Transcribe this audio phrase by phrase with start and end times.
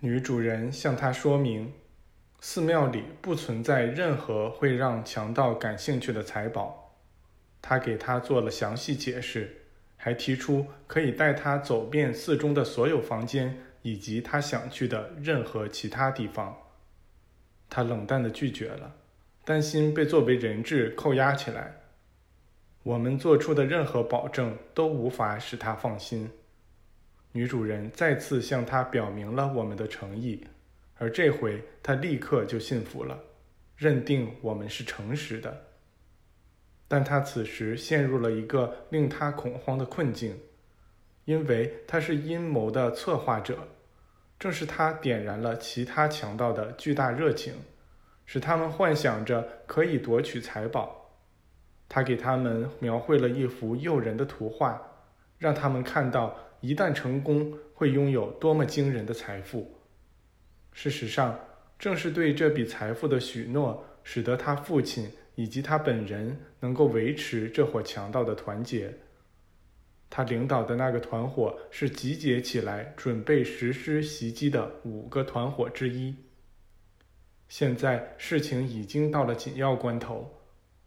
[0.00, 1.72] 女主人向他说明，
[2.40, 6.94] 寺庙里不存在任何会让强盗感兴趣的财宝。
[7.62, 9.62] 他给他做了详细解释，
[9.96, 16.54] 还提出可以带他走遍寺中的所有房间，以及他想去的任何其他地方。
[17.70, 18.94] 他冷淡地拒绝了，
[19.46, 21.74] 担心被作为人质扣押起来。
[22.82, 26.30] 我们做出的任何保证都无法使他放心。
[27.36, 30.46] 女主人再次向他表明了我们的诚意，
[30.94, 33.20] 而这回他立刻就信服了，
[33.76, 35.64] 认定我们是诚实的。
[36.88, 40.40] 但他此时陷入了一个令他恐慌的困境，
[41.26, 43.68] 因为他是阴谋的策划者。
[44.38, 47.52] 正是他点燃了其他强盗的巨大热情，
[48.24, 51.10] 使他们幻想着可以夺取财宝。
[51.86, 54.80] 他给他们描绘了一幅诱人的图画，
[55.36, 59.74] 让他们看到一旦成功会拥有多么惊人的财富。
[60.72, 61.38] 事实上，
[61.78, 68.94] 正是对这笔财富的许诺，使得他父亲以及他本人能够维持这伙强盗的团结。
[70.08, 76.14] 他领导的那个团伙是集结起来准备实施袭击的五个团伙之一。
[77.48, 80.40] 现在事情已经到了紧要关头，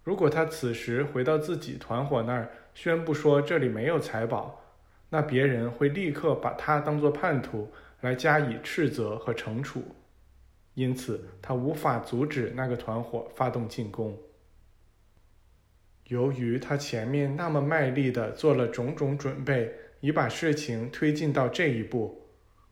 [0.03, 4.61] 如果他此时回到自己团伙那儿，宣布说这里没有财宝，
[5.09, 7.71] 那别人会立刻把他当作叛徒
[8.01, 9.83] 来加以斥责和惩处，
[10.75, 14.17] 因此他无法阻止那个团伙发动进攻。
[16.05, 22.29] 由于他前面那么卖力地做了种种准备，已把事情推进到这一步，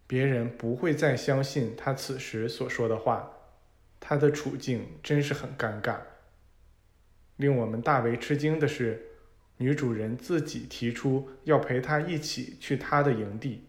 [0.08, 3.32] 别人不会再相信他此时所说的话。
[4.00, 5.98] 他的处境真是很尴尬。
[7.36, 9.07] 令我们大为吃惊的是，
[9.58, 13.66] 女主人自己提出要陪他一起去他的营地。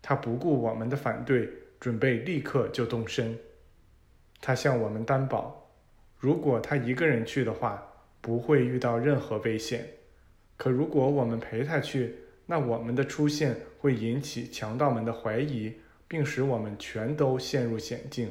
[0.00, 1.48] 他不顾我们的反对，
[1.78, 3.38] 准备立刻就动身。
[4.40, 5.70] 他向我们担保，
[6.18, 7.86] 如果他一个人去的话。
[8.22, 9.94] 不会遇到任何危险，
[10.58, 18.30] 可如果我们陪他去，那我们的出现会引起强盗们的怀疑，并使我们全都陷入险境。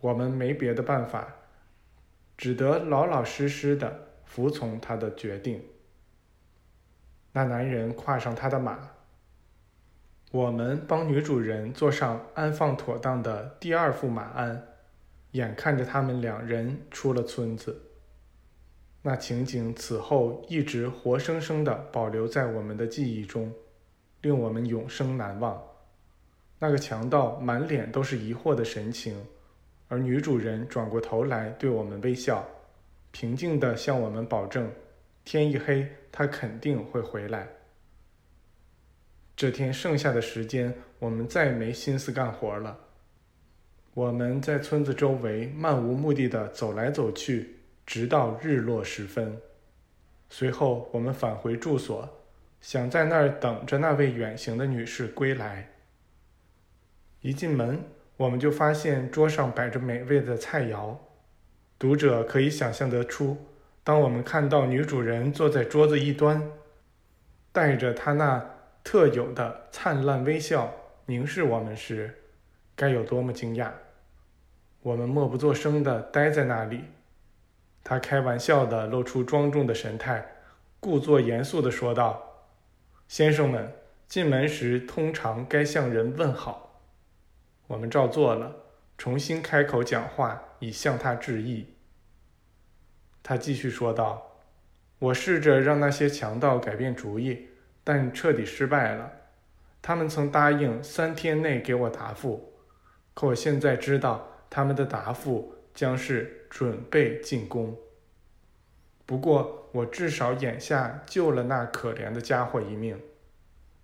[0.00, 1.36] 我们没别的办法，
[2.36, 5.62] 只得老老实实的服从他的决定。
[7.32, 8.78] 那男人跨上他的马，
[10.30, 14.68] 我们帮女主人坐上安放妥当的第二副马鞍，
[15.32, 17.78] 眼看着他们两人出了村子。
[19.02, 23.52] 那情景此后一直活生生地保留在我们的记忆中，
[24.22, 25.62] 令我们永生难忘。
[26.58, 29.14] 那个强盗满脸都是疑惑的神情，
[29.88, 32.42] 而女主人转过头来对我们微笑，
[33.12, 34.72] 平静地向我们保证：
[35.24, 37.46] 天一黑，他肯定会回来。
[39.36, 42.78] 这天剩下的时间，我们再没心思干活了。
[43.94, 47.58] 我们在村子周围漫无目的地走来走去。
[47.84, 49.36] 直到日落时分，
[50.30, 52.08] 随后我们返回住所，
[52.60, 55.68] 想在那儿等着那位远行的女士归来。
[57.20, 57.82] 一进门，
[58.16, 60.96] 我们就发现桌上摆着美味的菜肴。
[61.82, 63.36] 读者可以想象得出，
[63.82, 66.40] 当我们看到女主人坐在桌子一端，
[67.50, 68.40] 带着她那
[68.84, 70.72] 特有的灿烂微笑
[71.06, 72.22] 凝视我们时，
[72.76, 73.68] 该有多么惊讶！
[74.82, 76.84] 我们默不作声地待在那里。
[77.82, 80.24] 他开玩笑地露出庄重的神态，
[80.78, 82.22] 故作严肃地说道
[83.08, 83.72] ：“先生们，
[84.06, 86.80] 进门时通常该向人问好。”
[87.66, 88.54] 我们照做了，
[89.02, 91.66] 重新开口讲话，以向他致意。
[93.20, 94.38] 他继续说道
[95.00, 97.48] ：“我试着让那些强盗改变主意，
[97.82, 99.10] 但彻底失败了。
[99.82, 102.52] 他们曾答应三天内给我答复，
[103.12, 107.76] 可我现在知道他们的答复。”将是准备进攻。
[109.04, 112.96] 不过，我至少眼下救了那可怜的家伙一命。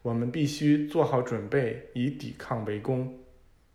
[0.03, 3.19] 我们必须做好准备，以抵抗围攻。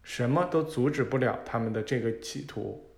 [0.04, 2.90] 什么都阻止不了他们的这个企图。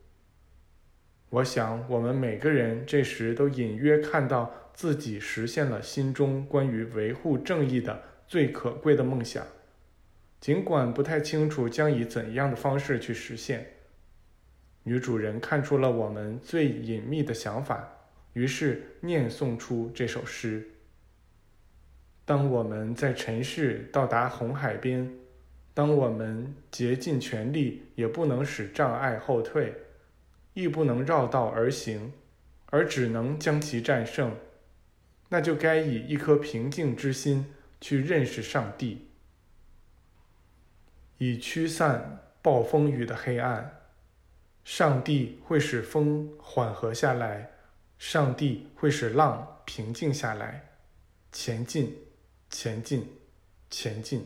[1.30, 9.46] 我想，我们每个人这时都隐约看到自己实现了心中关于维护正义的最可贵的梦想，
[10.40, 13.68] 尽管不太清楚将以怎样的方式去实现。
[14.84, 17.88] 女主人看出了我们最隐秘的想法，
[18.34, 20.66] 于是念诵出这首诗
[22.24, 25.12] ：“当我们在尘世到达红海边，
[25.76, 29.76] 当我们竭尽全力也不能使障碍后退，
[30.56, 32.12] 亦不能绕道而行，
[32.72, 34.36] 而只能将其战胜，
[35.30, 39.10] 那就该以一颗平静之心去认识上帝。”
[41.20, 43.82] 以驱散暴风雨的黑暗。
[44.64, 47.52] 上帝会使风缓和下来，
[48.00, 50.70] 上帝会使浪平静下来。
[51.32, 51.96] 前进，
[52.50, 53.08] 前进，
[53.70, 54.26] 前进。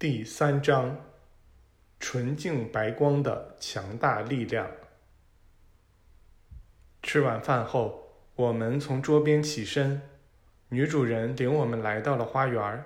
[0.00, 0.96] 第三章：
[1.98, 4.66] 纯净白光的强大力量。
[7.02, 10.00] 吃晚饭后，我们从桌边起身，
[10.70, 12.82] 女主人领我们来到了花园。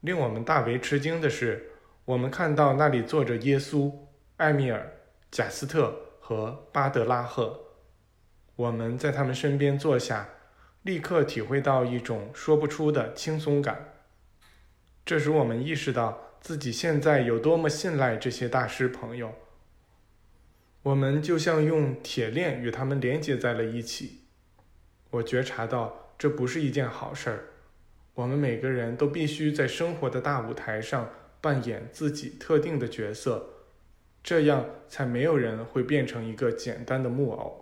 [0.00, 1.70] 令我们大为吃惊的是。
[2.04, 3.92] 我们看到那里坐着耶稣、
[4.38, 4.94] 艾米尔、
[5.30, 7.56] 贾斯特和巴德拉赫。
[8.56, 10.28] 我们在他们身边坐下，
[10.82, 13.94] 立刻体会到一种说不出的轻松感。
[15.04, 19.32] 这使我们意识到自己现在有多么信赖这些大师朋友。
[20.82, 24.24] 我们就像用铁链与他们连接在了一起。
[25.08, 27.44] 我觉察到这不是一件好事儿。
[28.12, 31.08] 我们每个人都必须在生活的大舞台上。
[31.42, 33.44] 扮演自己特定的角色，
[34.22, 37.61] 这样才没有人会变成一个简单的木偶。